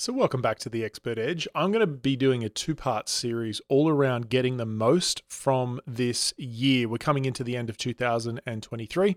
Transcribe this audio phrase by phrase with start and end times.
[0.00, 1.48] So, welcome back to the Expert Edge.
[1.56, 5.80] I'm going to be doing a two part series all around getting the most from
[5.88, 6.88] this year.
[6.88, 9.16] We're coming into the end of 2023,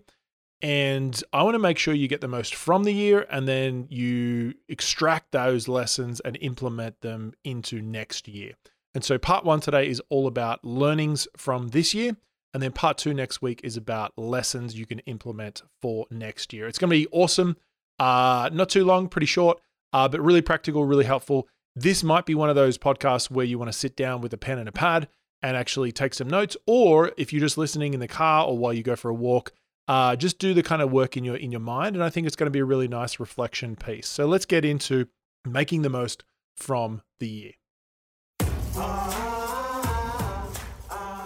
[0.64, 3.86] and I want to make sure you get the most from the year and then
[3.92, 8.54] you extract those lessons and implement them into next year.
[8.96, 12.18] And so, part one today is all about learnings from this year.
[12.56, 16.66] And then part two next week is about lessons you can implement for next year.
[16.66, 17.56] It's going to be awesome.
[18.00, 19.62] Uh, not too long, pretty short
[19.94, 21.48] uh, but really practical, really helpful.
[21.76, 24.38] This might be one of those podcasts where you want to sit down with a
[24.38, 25.08] pen and a pad
[25.42, 28.74] and actually take some notes, or if you're just listening in the car or while
[28.74, 29.54] you go for a walk,
[29.88, 31.96] uh, just do the kind of work in your in your mind.
[31.96, 34.08] And I think it's going to be a really nice reflection piece.
[34.08, 35.08] So let's get into
[35.46, 36.24] making the most
[36.56, 37.52] from the year.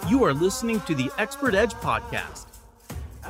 [0.08, 2.46] You are listening to the Expert Edge podcast.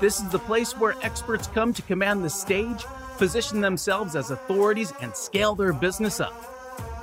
[0.00, 2.84] This is the place where experts come to command the stage
[3.18, 6.52] position themselves as authorities, and scale their business up.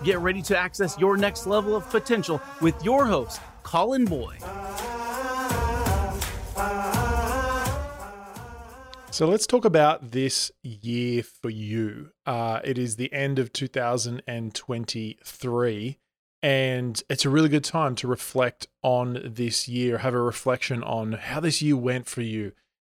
[0.04, 4.42] Get ready to access your next level of potential with your host, Colin Boyd.
[9.14, 12.10] So let's talk about this year for you.
[12.26, 15.98] Uh, it is the end of 2023,
[16.42, 21.12] and it's a really good time to reflect on this year, have a reflection on
[21.12, 22.54] how this year went for you,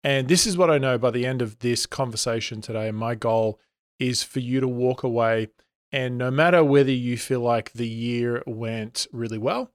[0.08, 2.92] and this is what I know by the end of this conversation today.
[2.92, 3.60] My goal
[4.00, 5.50] is for you to walk away
[5.92, 9.70] and no matter whether you feel like the year went really well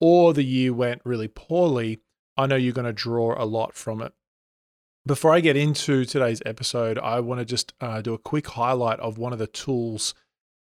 [0.00, 1.98] or the year went really poorly,
[2.36, 4.12] I know you're going to draw a lot from it.
[5.04, 9.00] Before I get into today's episode, I want to just uh, do a quick highlight
[9.00, 10.14] of one of the tools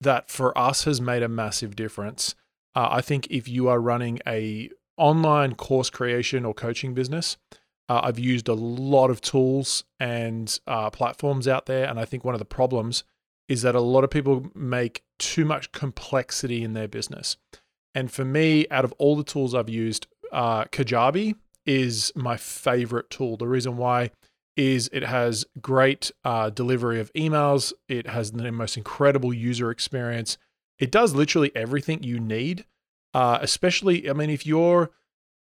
[0.00, 2.36] that for us has made a massive difference.
[2.72, 7.36] Uh, I think if you are running a online course creation or coaching business,
[7.88, 12.24] uh, I've used a lot of tools and uh, platforms out there, and I think
[12.24, 13.04] one of the problems
[13.48, 17.36] is that a lot of people make too much complexity in their business.
[17.94, 23.10] And for me, out of all the tools I've used, uh, Kajabi is my favorite
[23.10, 23.36] tool.
[23.36, 24.10] The reason why
[24.56, 27.72] is it has great uh, delivery of emails.
[27.88, 30.36] It has the most incredible user experience.
[30.78, 32.66] It does literally everything you need.
[33.14, 34.90] Uh, especially, I mean, if you're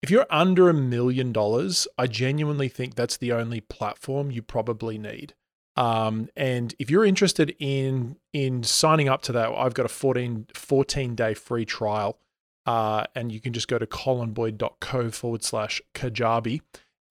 [0.01, 4.97] if you're under a million dollars, I genuinely think that's the only platform you probably
[4.97, 5.33] need.
[5.77, 10.47] Um, and if you're interested in in signing up to that, I've got a 14,
[10.53, 12.19] 14 day free trial.
[12.65, 16.61] Uh, and you can just go to colinboyd.co forward slash Kajabi.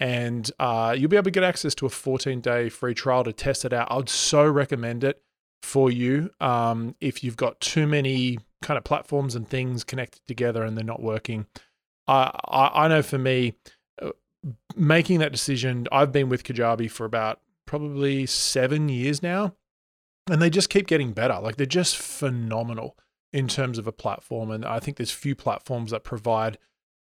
[0.01, 3.33] And uh, you'll be able to get access to a 14 day free trial to
[3.33, 3.89] test it out.
[3.91, 5.23] I'd so recommend it
[5.63, 10.63] for you um, if you've got too many kind of platforms and things connected together
[10.63, 11.47] and they're not working.
[12.07, 13.55] I, I, know for me,
[14.01, 14.11] uh,
[14.77, 19.55] making that decision, I've been with Kajabi for about probably seven years now,
[20.31, 21.39] and they just keep getting better.
[21.41, 22.97] Like they're just phenomenal
[23.33, 24.51] in terms of a platform.
[24.51, 26.57] And I think there's few platforms that provide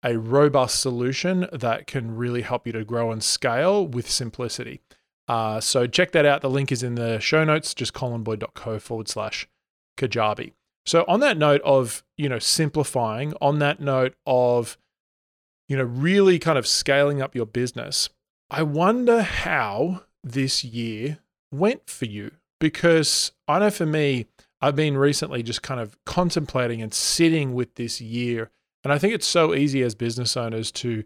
[0.04, 4.80] a robust solution that can really help you to grow and scale with simplicity.
[5.26, 6.42] Uh, so check that out.
[6.42, 9.48] The link is in the show notes, just colinboyd.co forward slash
[9.96, 10.52] Kajabi.
[10.86, 14.78] So on that note of, you know, simplifying, on that note of
[15.68, 18.08] you know, really kind of scaling up your business,
[18.50, 21.18] I wonder how this year
[21.52, 22.32] went for you.
[22.60, 24.26] Because I know for me,
[24.60, 28.50] I've been recently just kind of contemplating and sitting with this year.
[28.82, 31.04] And I think it's so easy as business owners to,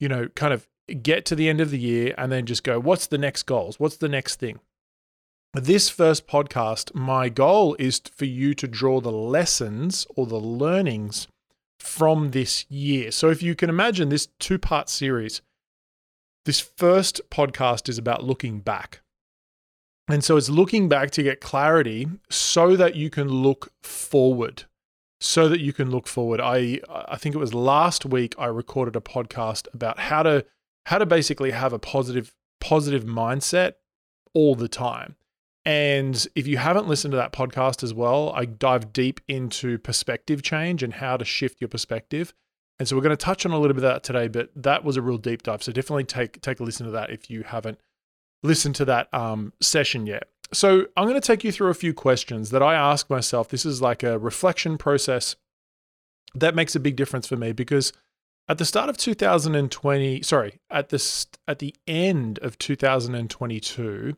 [0.00, 0.66] you know, kind of
[1.02, 3.78] get to the end of the year and then just go, what's the next goals?
[3.78, 4.60] What's the next thing?
[5.52, 11.28] This first podcast, my goal is for you to draw the lessons or the learnings
[11.84, 13.10] from this year.
[13.10, 15.42] So if you can imagine this two part series,
[16.44, 19.00] this first podcast is about looking back.
[20.08, 24.64] And so it's looking back to get clarity so that you can look forward.
[25.20, 26.40] So that you can look forward.
[26.40, 30.44] I I think it was last week I recorded a podcast about how to
[30.86, 33.74] how to basically have a positive positive mindset
[34.34, 35.16] all the time.
[35.66, 40.42] And if you haven't listened to that podcast as well, I dive deep into perspective
[40.42, 42.34] change and how to shift your perspective.
[42.78, 44.84] And so we're going to touch on a little bit of that today, but that
[44.84, 45.62] was a real deep dive.
[45.62, 47.78] So definitely take take a listen to that if you haven't
[48.42, 50.28] listened to that um, session yet.
[50.52, 53.48] So I'm going to take you through a few questions that I ask myself.
[53.48, 55.36] This is like a reflection process
[56.34, 57.92] that makes a big difference for me because
[58.48, 64.16] at the start of 2020, sorry, at the at the end of 2022,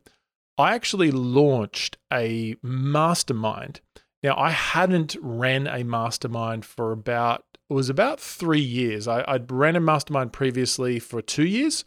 [0.59, 3.81] I actually launched a mastermind.
[4.23, 9.07] Now, I hadn't ran a mastermind for about, it was about three years.
[9.07, 11.85] I, I'd ran a mastermind previously for two years.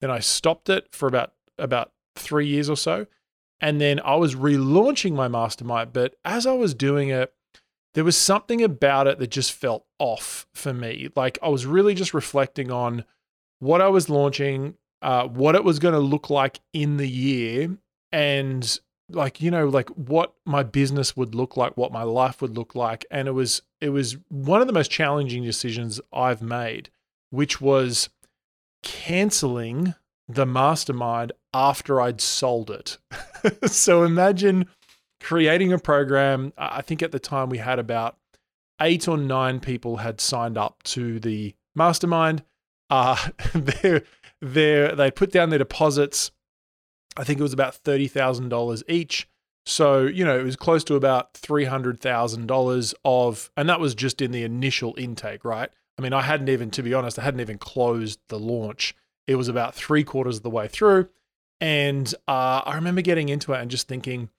[0.00, 3.06] Then I stopped it for about, about three years or so.
[3.60, 5.92] And then I was relaunching my mastermind.
[5.92, 7.32] But as I was doing it,
[7.94, 11.08] there was something about it that just felt off for me.
[11.16, 13.04] Like I was really just reflecting on
[13.60, 17.76] what I was launching, uh, what it was going to look like in the year,
[18.12, 18.78] and
[19.10, 22.74] like you know like what my business would look like what my life would look
[22.74, 26.90] like and it was it was one of the most challenging decisions i've made
[27.30, 28.10] which was
[28.82, 29.94] canceling
[30.28, 32.98] the mastermind after i'd sold it.
[33.66, 34.66] So imagine
[35.20, 36.52] creating a program.
[36.58, 38.16] I think at the time we had about
[38.80, 42.42] eight or nine people had signed up to the mastermind.
[42.90, 44.02] Uh they
[44.42, 46.32] they they put down their deposits
[47.18, 49.28] I think it was about $30,000 each.
[49.66, 54.30] So, you know, it was close to about $300,000 of, and that was just in
[54.30, 55.68] the initial intake, right?
[55.98, 58.94] I mean, I hadn't even, to be honest, I hadn't even closed the launch.
[59.26, 61.08] It was about three quarters of the way through.
[61.60, 64.30] And uh, I remember getting into it and just thinking,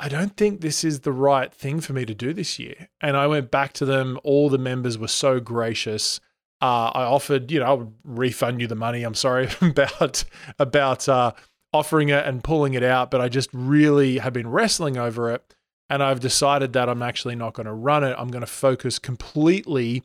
[0.00, 2.88] I don't think this is the right thing for me to do this year.
[3.00, 4.18] And I went back to them.
[4.24, 6.20] All the members were so gracious.
[6.60, 9.04] Uh, I offered, you know, I would refund you the money.
[9.04, 10.24] I'm sorry about
[10.58, 11.32] about uh,
[11.74, 15.54] offering it and pulling it out, but I just really have been wrestling over it.
[15.90, 18.14] And I've decided that I'm actually not going to run it.
[18.16, 20.04] I'm going to focus completely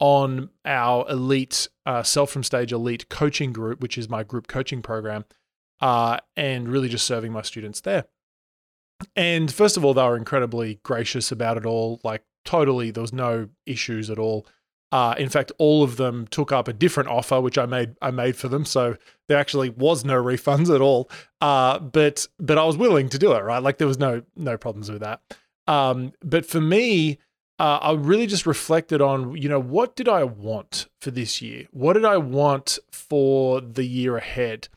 [0.00, 4.82] on our elite, uh, Sell from Stage Elite coaching group, which is my group coaching
[4.82, 5.24] program,
[5.80, 8.04] uh, and really just serving my students there.
[9.16, 12.00] And first of all, they were incredibly gracious about it all.
[12.02, 14.46] Like, totally, there was no issues at all.
[14.94, 18.12] Uh, in fact, all of them took up a different offer, which I made I
[18.12, 18.64] made for them.
[18.64, 18.96] So
[19.26, 21.10] there actually was no refunds at all.
[21.40, 23.60] Uh, but but I was willing to do it, right?
[23.60, 25.20] Like there was no no problems with that.
[25.66, 27.18] Um, but for me,
[27.58, 31.66] uh, I really just reflected on, you know, what did I want for this year?
[31.72, 34.68] What did I want for the year ahead?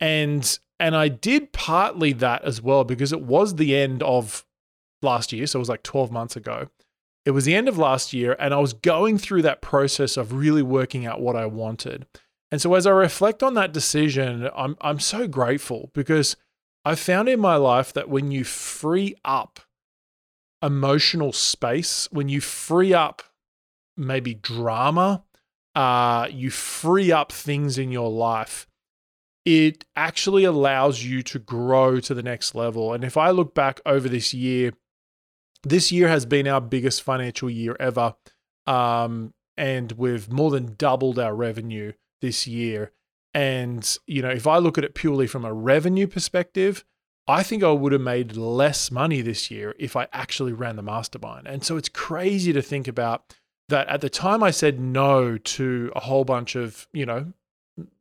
[0.00, 4.46] And and I did partly that as well because it was the end of
[5.02, 6.68] last year, so it was like 12 months ago.
[7.24, 10.32] It was the end of last year, and I was going through that process of
[10.32, 12.06] really working out what I wanted.
[12.50, 16.36] And so as I reflect on that decision, I'm I'm so grateful because
[16.84, 19.60] I found in my life that when you free up
[20.62, 23.22] emotional space, when you free up
[23.96, 25.24] maybe drama,
[25.74, 28.66] uh, you free up things in your life,
[29.44, 32.92] it actually allows you to grow to the next level.
[32.92, 34.72] And if I look back over this year,
[35.62, 38.14] this year has been our biggest financial year ever.
[38.66, 42.92] Um, and we've more than doubled our revenue this year.
[43.34, 46.84] And, you know, if I look at it purely from a revenue perspective,
[47.28, 50.82] I think I would have made less money this year if I actually ran the
[50.82, 51.46] mastermind.
[51.46, 53.34] And so it's crazy to think about
[53.68, 57.32] that at the time I said no to a whole bunch of, you know,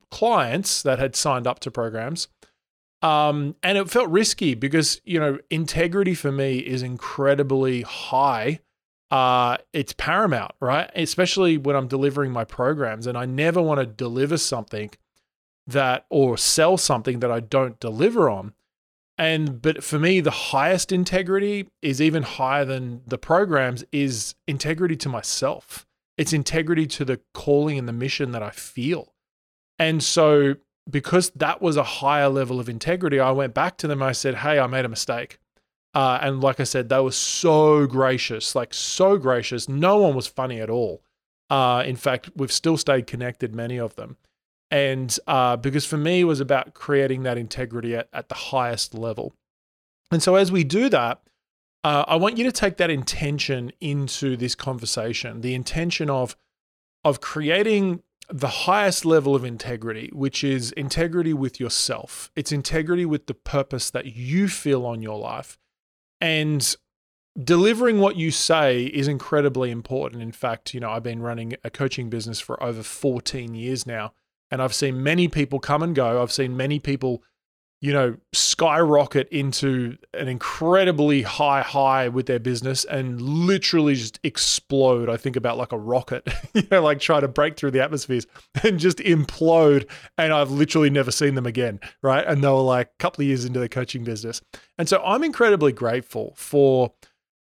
[0.10, 2.28] clients that had signed up to programs.
[3.02, 8.60] Um, and it felt risky because, you know, integrity for me is incredibly high.
[9.10, 10.92] Uh, it's paramount, right?
[10.96, 14.92] Especially when I'm delivering my programs and I never want to deliver something
[15.66, 18.54] that or sell something that I don't deliver on.
[19.18, 24.96] And but for me, the highest integrity is even higher than the programs is integrity
[24.98, 25.86] to myself.
[26.18, 29.14] It's integrity to the calling and the mission that I feel.
[29.78, 30.56] And so
[30.90, 34.02] because that was a higher level of integrity, I went back to them.
[34.02, 35.40] I said, Hey, I made a mistake.
[35.94, 39.68] Uh, and like I said, they were so gracious, like so gracious.
[39.68, 41.02] No one was funny at all.
[41.50, 44.18] Uh, in fact, we've still stayed connected, many of them.
[44.70, 48.94] And uh, because for me, it was about creating that integrity at, at the highest
[48.94, 49.34] level.
[50.12, 51.22] And so as we do that,
[51.84, 56.36] uh, I want you to take that intention into this conversation the intention of,
[57.04, 62.32] of creating the highest level of integrity, which is integrity with yourself.
[62.36, 65.58] It's integrity with the purpose that you feel on your life.
[66.22, 66.76] And
[67.42, 70.22] delivering what you say is incredibly important.
[70.22, 74.14] In fact, you know, I've been running a coaching business for over 14 years now,
[74.52, 76.22] and I've seen many people come and go.
[76.22, 77.24] I've seen many people
[77.82, 85.10] you know, skyrocket into an incredibly high high with their business and literally just explode.
[85.10, 88.28] I think about like a rocket, you know, like try to break through the atmospheres
[88.64, 89.90] and just implode.
[90.18, 91.80] And I've literally never seen them again.
[92.02, 92.26] Right.
[92.26, 94.42] And they were like a couple of years into their coaching business.
[94.78, 96.94] And so I'm incredibly grateful for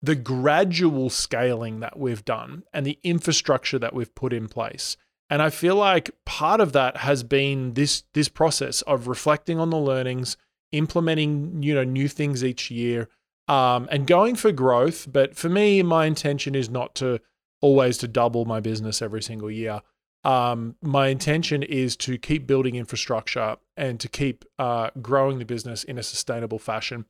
[0.01, 4.97] the gradual scaling that we've done and the infrastructure that we've put in place.
[5.35, 9.69] And I feel like part of that has been this this process of reflecting on
[9.69, 10.37] the learnings,
[10.71, 13.09] implementing you know new things each year,
[13.49, 15.11] um, and going for growth.
[15.11, 17.19] But for me, my intention is not to
[17.61, 19.81] always to double my business every single year.
[20.23, 25.83] Um, my intention is to keep building infrastructure and to keep uh, growing the business
[25.83, 27.05] in a sustainable fashion.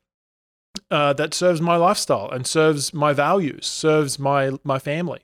[0.90, 5.20] uh, that serves my lifestyle and serves my values, serves my my family.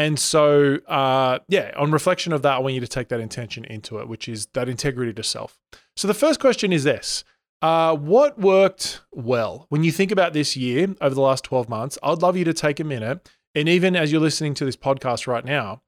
[0.00, 3.66] And so, uh, yeah, on reflection of that, I want you to take that intention
[3.66, 5.58] into it, which is that integrity to self.
[5.94, 7.22] So the first question is this
[7.60, 9.66] uh, What worked well?
[9.68, 12.54] When you think about this year over the last 12 months, I'd love you to
[12.54, 13.28] take a minute.
[13.54, 15.82] And even as you're listening to this podcast right now,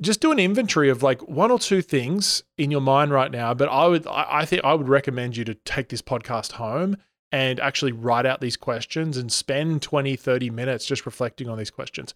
[0.00, 3.52] just do an inventory of like one or two things in your mind right now.
[3.52, 6.98] But I would, I think I would recommend you to take this podcast home
[7.32, 11.70] and actually write out these questions and spend 20, 30 minutes just reflecting on these
[11.70, 12.14] questions.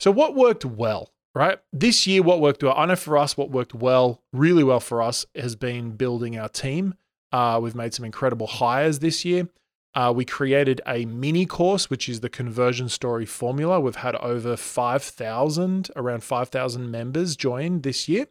[0.00, 1.58] So, what worked well, right?
[1.74, 2.74] This year, what worked well?
[2.74, 6.48] I know for us, what worked well, really well for us, has been building our
[6.48, 6.94] team.
[7.30, 9.48] Uh, we've made some incredible hires this year.
[9.94, 13.78] Uh, we created a mini course, which is the conversion story formula.
[13.78, 18.26] We've had over 5,000, around 5,000 members join this year.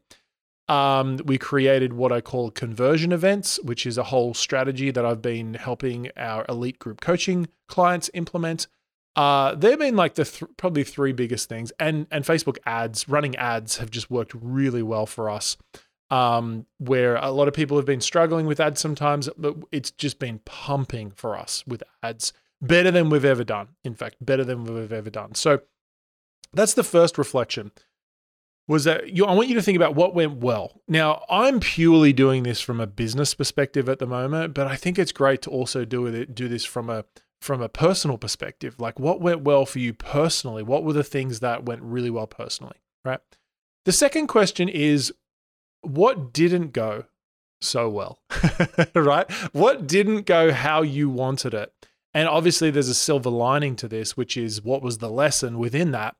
[0.67, 5.21] Um, we created what I call conversion events, which is a whole strategy that I've
[5.21, 8.67] been helping our elite group coaching clients implement.
[9.19, 13.35] Uh, they've been like the th- probably three biggest things, and and Facebook ads, running
[13.35, 15.57] ads, have just worked really well for us.
[16.09, 20.19] Um, where a lot of people have been struggling with ads sometimes, but it's just
[20.19, 23.67] been pumping for us with ads, better than we've ever done.
[23.83, 25.35] In fact, better than we've ever done.
[25.35, 25.63] So
[26.53, 27.73] that's the first reflection
[28.69, 30.81] was that you, I want you to think about what went well.
[30.87, 34.97] Now, I'm purely doing this from a business perspective at the moment, but I think
[34.97, 37.03] it's great to also do it do this from a
[37.41, 38.75] from a personal perspective.
[38.79, 40.63] Like what went well for you personally?
[40.63, 43.19] What were the things that went really well personally, right?
[43.85, 45.13] The second question is
[45.81, 47.05] what didn't go
[47.61, 48.19] so well,
[48.95, 49.29] right?
[49.53, 51.73] What didn't go how you wanted it?
[52.13, 55.91] And obviously, there's a silver lining to this, which is what was the lesson within
[55.91, 56.15] that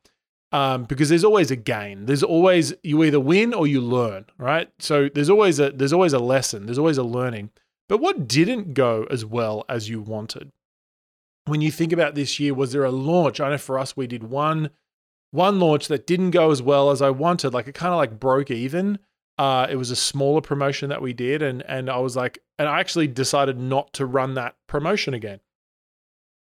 [0.52, 2.06] um, because there's always a gain.
[2.06, 4.70] There's always you either win or you learn, right?
[4.80, 6.66] So there's always a there's always a lesson.
[6.66, 7.52] There's always a learning.
[7.88, 10.52] But what didn't go as well as you wanted?
[11.50, 13.40] When you think about this year, was there a launch?
[13.40, 14.70] I know for us, we did one
[15.32, 17.54] one launch that didn't go as well as I wanted.
[17.54, 19.00] Like it kind of like broke even.
[19.38, 22.68] Uh, it was a smaller promotion that we did, and and I was like, and
[22.68, 25.40] I actually decided not to run that promotion again.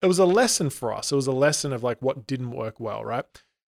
[0.02, 1.12] It was a lesson for us.
[1.12, 3.26] It was a lesson of like what didn't work well, right?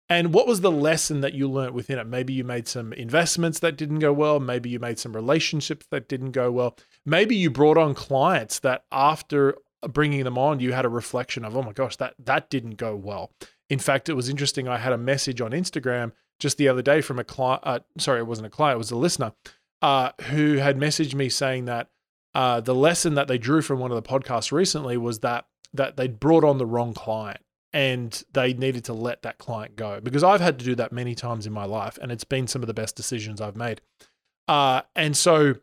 [0.08, 2.06] And what was the lesson that you learned within it?
[2.06, 4.40] Maybe you made some investments that didn't go well.
[4.40, 6.76] Maybe you made some relationships that didn't go well.
[7.06, 9.56] Maybe you brought on clients that after
[9.88, 12.94] bringing them on, you had a reflection of, oh my gosh, that that didn't go
[12.94, 13.32] well.
[13.68, 14.68] In fact, it was interesting.
[14.68, 17.62] I had a message on Instagram just the other day from a client.
[17.64, 19.32] Uh, sorry, it wasn't a client; it was a listener
[19.82, 21.88] uh, who had messaged me saying that
[22.34, 25.96] uh, the lesson that they drew from one of the podcasts recently was that that
[25.96, 27.40] they'd brought on the wrong client
[27.72, 31.14] and they needed to let that client go because I've had to do that many
[31.14, 33.80] times in my life and it's been some of the best decisions I've made.
[34.48, 35.54] Uh, and so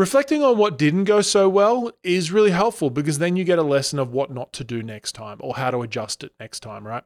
[0.00, 3.62] reflecting on what didn't go so well is really helpful because then you get a
[3.62, 6.86] lesson of what not to do next time or how to adjust it next time,
[6.86, 7.04] right?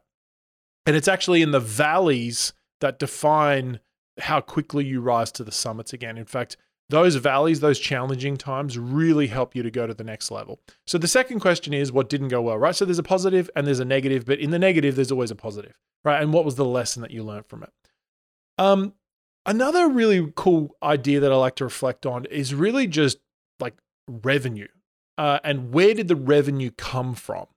[0.85, 3.81] And it's actually in the valleys that define
[4.21, 6.17] how quickly you rise to the summits again.
[6.17, 6.55] In fact,
[6.89, 10.61] those valleys, those challenging times really help you to go to the next level.
[10.87, 12.75] So the second question is what didn't go well, right?
[12.75, 15.35] So there's a positive and there's a negative, but in the negative, there's always a
[15.35, 16.21] positive, right?
[16.21, 17.73] And what was the lesson that you learned from it?
[18.57, 18.93] Um,
[19.45, 23.17] another really cool idea that I like to reflect on is really just
[23.59, 23.75] like
[24.07, 24.67] revenue
[25.17, 27.47] uh, and where did the revenue come from?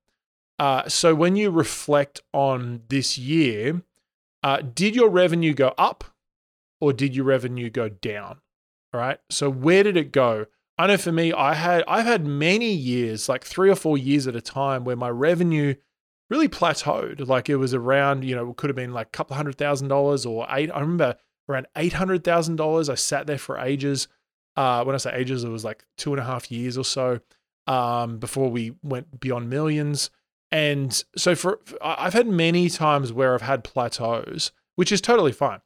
[0.58, 3.82] Uh, so when you reflect on this year,
[4.42, 6.04] uh, did your revenue go up
[6.80, 8.40] or did your revenue go down?
[8.92, 9.18] All right.
[9.30, 10.46] So where did it go?
[10.78, 14.28] I know for me, I had I've had many years, like three or four years
[14.28, 15.74] at a time, where my revenue
[16.30, 17.26] really plateaued.
[17.26, 19.88] Like it was around, you know, it could have been like a couple hundred thousand
[19.88, 20.70] dollars or eight.
[20.70, 21.16] I remember
[21.48, 22.88] around eight hundred thousand dollars.
[22.88, 24.08] I sat there for ages.
[24.56, 27.20] Uh, when I say ages, it was like two and a half years or so
[27.66, 30.10] um, before we went beyond millions.
[30.50, 35.60] And so for I've had many times where I've had plateaus, which is totally fine.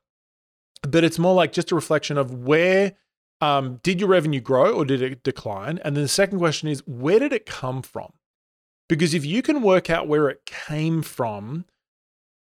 [0.83, 2.95] But it's more like just a reflection of where
[3.41, 5.79] um, did your revenue grow or did it decline?
[5.85, 8.12] And then the second question is, where did it come from?
[8.89, 11.65] Because if you can work out where it came from,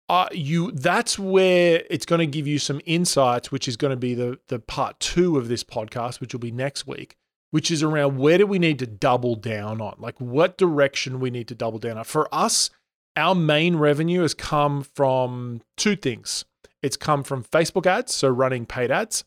[0.08, 3.96] uh, you that's where it's going to give you some insights, which is going to
[3.96, 7.16] be the the part two of this podcast, which will be next week,
[7.50, 11.30] which is around where do we need to double down on, like what direction we
[11.30, 12.04] need to double down on.
[12.04, 12.70] For us,
[13.16, 16.44] our main revenue has come from two things.
[16.82, 19.24] It's come from Facebook ads, so running paid ads,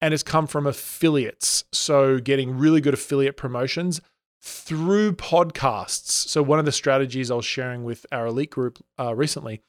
[0.00, 1.64] and it's come from affiliates.
[1.72, 4.00] So, getting really good affiliate promotions
[4.42, 6.10] through podcasts.
[6.10, 9.62] So, one of the strategies I was sharing with our elite group uh, recently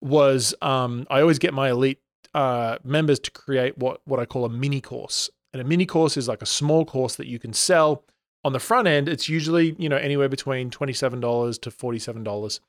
[0.00, 2.00] was um, I always get my elite
[2.34, 5.30] uh, members to create what, what I call a mini course.
[5.52, 8.04] And a mini course is like a small course that you can sell
[8.44, 12.60] on the front end, it's usually, you know, anywhere between $27 to $47.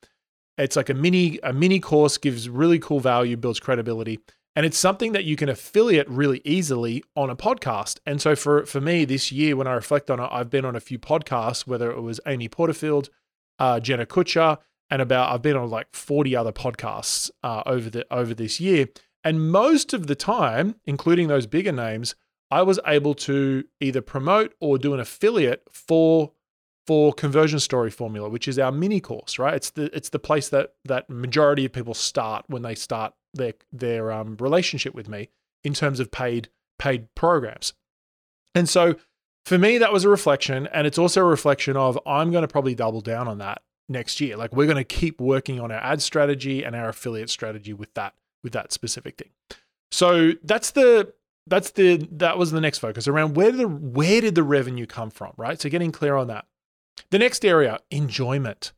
[0.58, 4.20] It's like a mini a mini course gives really cool value, builds credibility,
[4.56, 8.00] and it's something that you can affiliate really easily on a podcast.
[8.06, 10.76] And so for for me this year when I reflect on it, I've been on
[10.76, 13.10] a few podcasts whether it was Amy Porterfield,
[13.60, 14.58] uh, Jenna Kutcher,
[14.92, 18.90] and about I've been on like 40 other podcasts uh, over the over this year.
[19.24, 22.14] And most of the time, including those bigger names,
[22.52, 26.34] I was able to either promote or do an affiliate for
[26.86, 29.54] for conversion story formula, which is our mini course, right?
[29.54, 33.54] It's the it's the place that that majority of people start when they start their
[33.72, 35.30] their um, relationship with me
[35.64, 37.74] in terms of paid paid programs.
[38.54, 38.96] And so
[39.46, 42.48] for me, that was a reflection, and it's also a reflection of I'm going to
[42.48, 44.38] probably double down on that next year.
[44.38, 47.94] Like we're going to keep working on our ad strategy and our affiliate strategy with
[47.96, 49.30] that with that specific thing.
[49.92, 51.14] So that's the
[51.48, 55.10] that's the that was the next focus around where the where did the revenue come
[55.10, 55.60] from, right?
[55.60, 56.46] So getting clear on that.
[57.10, 58.74] The next area, enjoyment.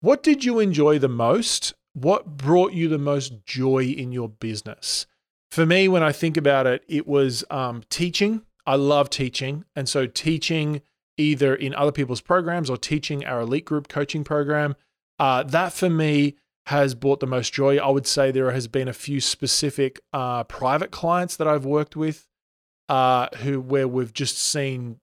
[0.00, 1.74] What did you enjoy the most?
[1.92, 5.06] What brought you the most joy in your business?
[5.50, 8.42] For me, when I think about it, it was um, teaching.
[8.66, 9.64] I love teaching.
[9.74, 10.82] And so, teaching
[11.18, 14.76] either in other people's programs or teaching our elite group coaching program,
[15.18, 17.78] uh, that for me has brought the most joy.
[17.78, 21.96] I would say there has been a few specific uh, private clients that I've worked
[21.96, 22.26] with
[22.88, 25.00] uh, who where we've just seen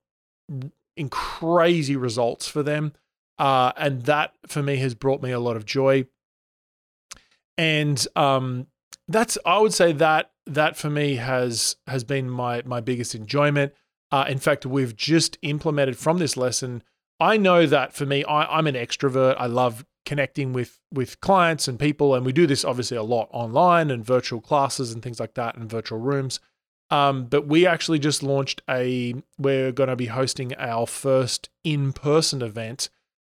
[0.95, 2.93] in crazy results for them,
[3.37, 6.05] uh, and that for me has brought me a lot of joy.
[7.57, 8.67] And um,
[9.07, 13.73] that's I would say that that for me has has been my my biggest enjoyment.
[14.11, 16.83] Uh, in fact, we've just implemented from this lesson.
[17.19, 19.35] I know that for me, I, I'm an extrovert.
[19.37, 23.27] I love connecting with with clients and people and we do this obviously a lot
[23.31, 26.39] online and virtual classes and things like that and virtual rooms
[26.91, 32.41] um, but we actually just launched a we're going to be hosting our first in-person
[32.41, 32.89] event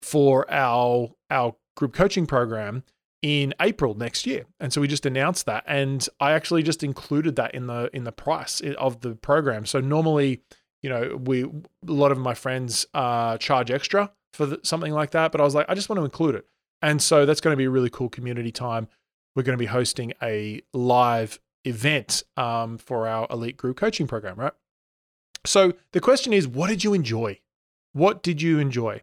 [0.02, 2.82] for our our group coaching program
[3.26, 4.46] in April next year.
[4.60, 8.04] And so we just announced that and I actually just included that in the in
[8.04, 9.66] the price of the program.
[9.66, 10.42] So normally,
[10.80, 11.50] you know, we a
[11.82, 15.56] lot of my friends uh, charge extra for the, something like that, but I was
[15.56, 16.46] like I just want to include it.
[16.82, 18.86] And so that's going to be a really cool community time.
[19.34, 24.36] We're going to be hosting a live event um, for our elite group coaching program,
[24.36, 24.52] right?
[25.44, 27.40] So the question is, what did you enjoy?
[27.92, 29.00] What did you enjoy?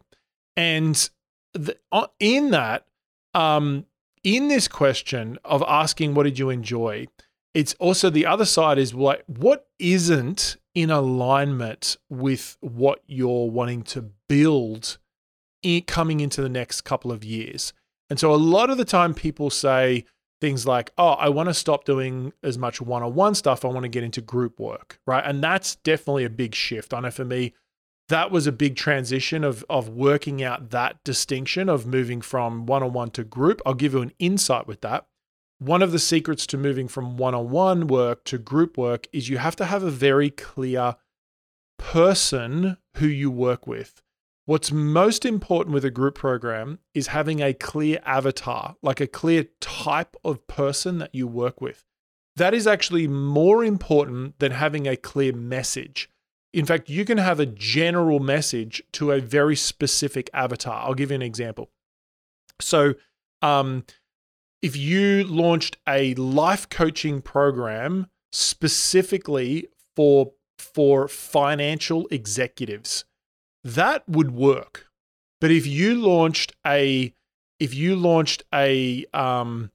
[0.56, 1.10] And
[1.52, 2.86] the, uh, in that,
[3.34, 3.84] um,
[4.24, 7.06] in this question of asking, what did you enjoy?
[7.52, 13.82] It's also the other side is like, what isn't in alignment with what you're wanting
[13.84, 14.98] to build
[15.86, 17.72] coming into the next couple of years.
[18.10, 20.04] And so a lot of the time people say
[20.40, 23.64] things like, oh, I want to stop doing as much one on one stuff.
[23.64, 25.24] I want to get into group work, right?
[25.24, 26.92] And that's definitely a big shift.
[26.92, 27.54] I know for me,
[28.08, 32.82] that was a big transition of, of working out that distinction of moving from one
[32.82, 33.62] on one to group.
[33.64, 35.06] I'll give you an insight with that.
[35.58, 39.28] One of the secrets to moving from one on one work to group work is
[39.28, 40.96] you have to have a very clear
[41.78, 44.02] person who you work with.
[44.46, 49.46] What's most important with a group program is having a clear avatar, like a clear
[49.60, 51.84] type of person that you work with.
[52.36, 56.10] That is actually more important than having a clear message.
[56.54, 60.86] In fact, you can have a general message to a very specific avatar.
[60.86, 61.70] I'll give you an example.
[62.60, 62.94] So,
[63.42, 63.84] um,
[64.62, 73.04] if you launched a life coaching program specifically for for financial executives,
[73.64, 74.86] that would work.
[75.40, 77.12] But if you launched a
[77.58, 79.72] if you launched a um,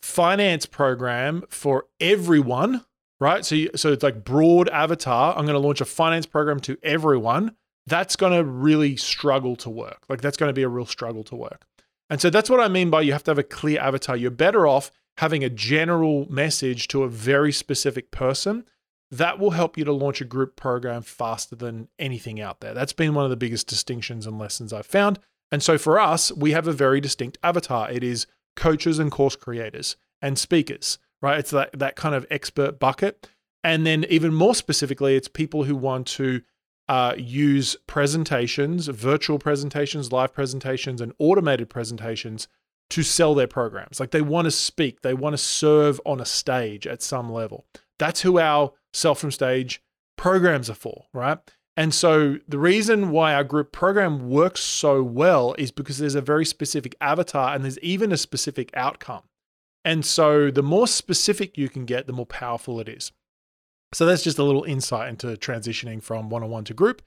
[0.00, 2.86] finance program for everyone,
[3.22, 3.44] right?
[3.44, 5.36] So you, so it's like broad avatar.
[5.36, 7.54] I'm going to launch a finance program to everyone.
[7.86, 10.02] That's going to really struggle to work.
[10.08, 11.64] Like that's going to be a real struggle to work.
[12.10, 14.16] And so that's what I mean by you have to have a clear avatar.
[14.16, 18.64] You're better off having a general message to a very specific person
[19.10, 22.74] that will help you to launch a group program faster than anything out there.
[22.74, 25.18] That's been one of the biggest distinctions and lessons I've found.
[25.50, 27.90] And so for us, we have a very distinct avatar.
[27.90, 31.38] It is coaches and course creators and speakers, right?
[31.38, 33.28] It's that, that kind of expert bucket.
[33.64, 36.42] And then even more specifically, it's people who want to
[36.88, 42.48] uh, use presentations, virtual presentations, live presentations, and automated presentations
[42.90, 44.00] to sell their programs.
[44.00, 47.64] Like they want to speak, they want to serve on a stage at some level.
[47.98, 49.82] That's who our Sell from Stage
[50.16, 51.38] programs are for, right?
[51.76, 56.20] And so the reason why our group program works so well is because there's a
[56.20, 59.22] very specific avatar and there's even a specific outcome.
[59.84, 63.12] And so the more specific you can get, the more powerful it is.
[63.92, 67.02] So that's just a little insight into transitioning from one on one to group.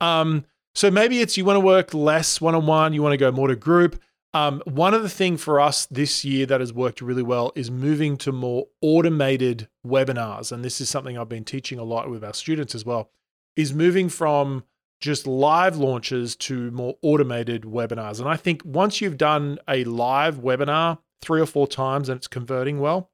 [0.00, 3.16] Um, So maybe it's you want to work less one on one, you want to
[3.16, 4.00] go more to group.
[4.34, 7.70] Um, one of the things for us this year that has worked really well is
[7.70, 10.52] moving to more automated webinars.
[10.52, 13.10] And this is something I've been teaching a lot with our students as well,
[13.56, 14.64] is moving from
[15.00, 18.20] just live launches to more automated webinars.
[18.20, 22.28] And I think once you've done a live webinar three or four times and it's
[22.28, 23.10] converting well,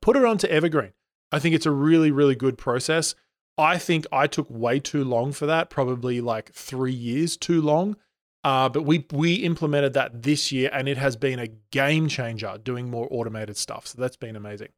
[0.00, 0.92] put it onto Evergreen.
[1.30, 3.14] I think it's a really, really good process.
[3.56, 7.96] I think I took way too long for that, probably like three years too long.
[8.44, 12.56] Uh, but we we implemented that this year, and it has been a game changer
[12.62, 13.88] doing more automated stuff.
[13.88, 14.68] So that's been amazing.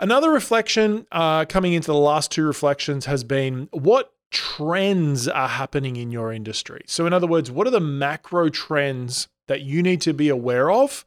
[0.00, 5.96] Another reflection uh, coming into the last two reflections has been what trends are happening
[5.96, 6.82] in your industry.
[6.86, 10.70] So, in other words, what are the macro trends that you need to be aware
[10.70, 11.04] of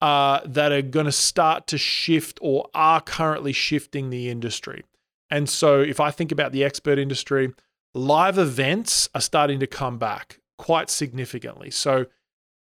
[0.00, 4.84] uh, that are going to start to shift or are currently shifting the industry?
[5.30, 7.52] And so, if I think about the expert industry,
[7.94, 11.70] live events are starting to come back quite significantly.
[11.70, 12.06] So,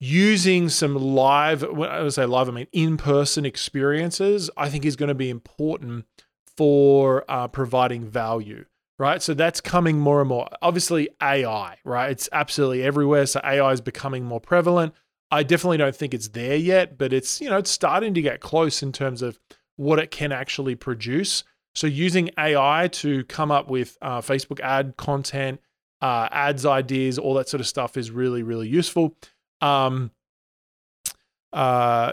[0.00, 4.96] using some live, when I say live, I mean in person experiences, I think is
[4.96, 6.06] going to be important
[6.56, 8.66] for uh, providing value
[8.98, 9.22] right?
[9.22, 10.48] So that's coming more and more.
[10.62, 12.10] Obviously, AI, right?
[12.10, 13.26] It's absolutely everywhere.
[13.26, 14.94] So AI is becoming more prevalent.
[15.34, 18.40] I definitely don't think it's there yet, but it's, you know, it's starting to get
[18.40, 19.40] close in terms of
[19.74, 21.42] what it can actually produce.
[21.74, 25.60] So using AI to come up with uh, Facebook ad content,
[26.00, 29.16] uh, ads ideas, all that sort of stuff is really, really useful.
[29.60, 30.12] Um,
[31.52, 32.12] uh,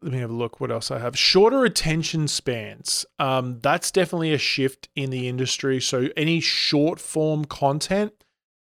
[0.00, 1.16] let me have a look what else I have.
[1.16, 3.04] Shorter attention spans.
[3.18, 5.78] Um, that's definitely a shift in the industry.
[5.78, 8.12] So any short form content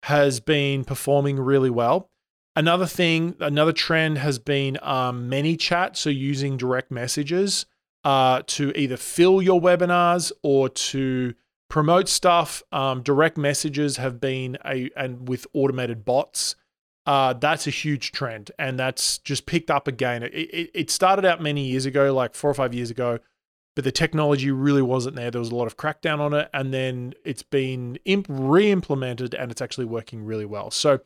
[0.03, 2.11] has been performing really well.
[2.57, 5.95] Another thing, another trend has been um, ManyChat.
[5.95, 7.65] So using direct messages
[8.03, 11.35] uh, to either fill your webinars or to
[11.69, 12.63] promote stuff.
[12.71, 16.55] Um, direct messages have been a and with automated bots
[17.07, 20.23] uh, that's a huge trend, and that's just picked up again.
[20.23, 23.19] It, it, it, started out many years ago, like four or five years ago,
[23.77, 25.31] but the technology really wasn't there.
[25.31, 29.51] There was a lot of crackdown on it, and then it's been imp- re-implemented, and
[29.51, 30.69] it's actually working really well.
[30.69, 30.99] So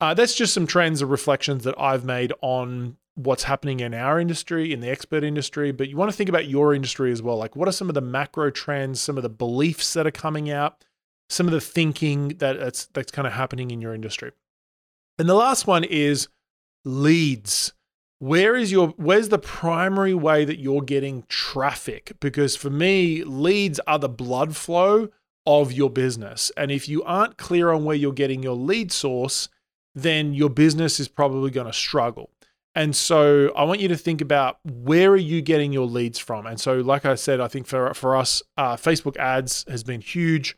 [0.00, 4.20] uh, that's just some trends or reflections that I've made on what's happening in our
[4.20, 5.72] industry, in the expert industry.
[5.72, 7.36] But you want to think about your industry as well.
[7.36, 10.50] Like, what are some of the macro trends, some of the beliefs that are coming
[10.50, 10.84] out,
[11.28, 14.32] some of the thinking that that's that's kind of happening in your industry.
[15.18, 16.28] And the last one is
[16.84, 17.72] leads.
[18.18, 22.12] Where is your where's the primary way that you're getting traffic?
[22.20, 25.08] Because for me, leads are the blood flow
[25.46, 26.50] of your business.
[26.56, 29.48] And if you aren't clear on where you're getting your lead source,
[29.96, 32.30] then your business is probably going to struggle.
[32.76, 36.46] And so I want you to think about where are you getting your leads from?
[36.46, 40.02] And so, like I said, I think for, for us, uh, Facebook ads has been
[40.02, 40.54] huge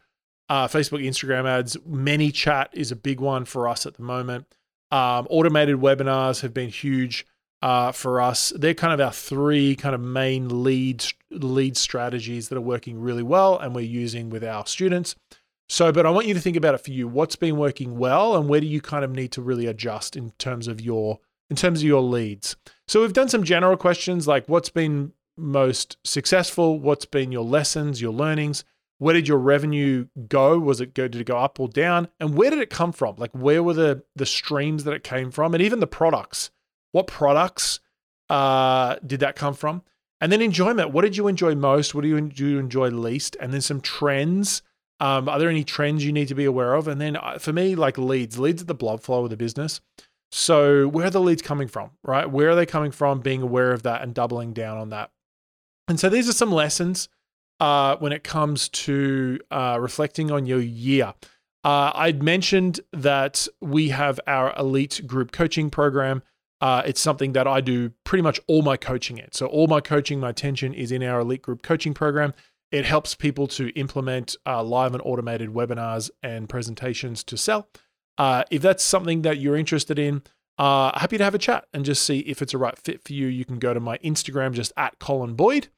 [0.48, 1.76] uh, Facebook, Instagram ads.
[1.88, 4.46] ManyChat is a big one for us at the moment.
[4.90, 7.26] Um, automated webinars have been huge
[7.60, 8.52] uh, for us.
[8.56, 13.22] They're kind of our three kind of main lead lead strategies that are working really
[13.22, 15.14] well, and we're using with our students.
[15.68, 17.06] So, but I want you to think about it for you.
[17.08, 20.30] What's been working well, and where do you kind of need to really adjust in
[20.38, 22.56] terms of your in terms of your leads?
[22.86, 28.00] So, we've done some general questions like what's been most successful, what's been your lessons,
[28.00, 28.64] your learnings
[28.98, 30.58] where did your revenue go?
[30.58, 32.08] Was it go did it go up or down?
[32.20, 33.16] And where did it come from?
[33.16, 36.50] Like where were the the streams that it came from, and even the products?
[36.92, 37.80] What products
[38.28, 39.82] uh, did that come from?
[40.20, 40.90] And then enjoyment.
[40.90, 41.94] What did you enjoy most?
[41.94, 43.36] What do you, do you enjoy least?
[43.40, 44.62] And then some trends.
[45.00, 46.88] Um, are there any trends you need to be aware of?
[46.88, 49.80] And then uh, for me, like leads, leads are the blood flow of the business.
[50.30, 52.30] So where are the leads coming from, right?
[52.30, 53.20] Where are they coming from?
[53.20, 55.10] Being aware of that and doubling down on that.
[55.86, 57.08] And so these are some lessons
[57.60, 61.14] uh, when it comes to uh, reflecting on your year.
[61.64, 66.22] Uh, I'd mentioned that we have our elite group coaching program.
[66.60, 69.32] Uh, it's something that I do pretty much all my coaching in.
[69.32, 72.32] So, all my coaching, my attention is in our elite group coaching program.
[72.70, 77.68] It helps people to implement uh, live and automated webinars and presentations to sell.
[78.18, 80.22] Uh, if that's something that you're interested in,
[80.58, 83.26] happy to have a chat and just see if it's a right fit for you.
[83.26, 85.68] You can go to my Instagram, just at Colin Boyd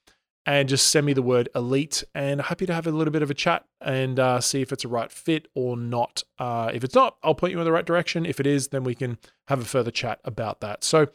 [0.46, 3.31] and just send me the word elite and happy to have a little bit of
[3.31, 6.22] a chat and uh, see if it's a right fit or not.
[6.38, 8.24] Uh, if it's not, I'll point you in the right direction.
[8.24, 10.83] If it is, then we can have a further chat about that.
[10.83, 11.09] So,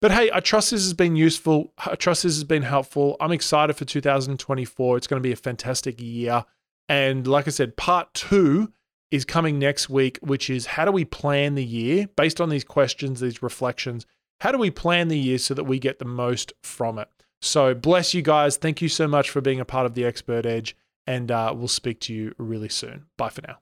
[0.00, 1.72] but hey, I trust this has been useful.
[1.78, 3.16] I trust this has been helpful.
[3.20, 4.96] I'm excited for 2024.
[4.96, 6.44] It's going to be a fantastic year.
[6.88, 8.72] And like I said, part two
[9.10, 12.64] is coming next week, which is how do we plan the year based on these
[12.64, 14.06] questions, these reflections?
[14.40, 17.08] How do we plan the year so that we get the most from it?
[17.40, 18.56] So bless you guys.
[18.56, 21.68] Thank you so much for being a part of the Expert Edge, and uh, we'll
[21.68, 23.06] speak to you really soon.
[23.16, 23.58] Bye for now.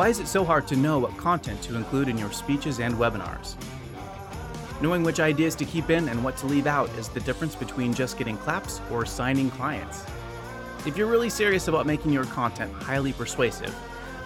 [0.00, 2.94] Why is it so hard to know what content to include in your speeches and
[2.94, 3.54] webinars?
[4.80, 7.92] Knowing which ideas to keep in and what to leave out is the difference between
[7.92, 10.06] just getting claps or signing clients.
[10.86, 13.76] If you're really serious about making your content highly persuasive,